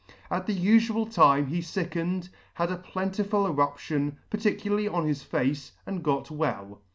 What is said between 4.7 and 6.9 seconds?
on his face, and got well.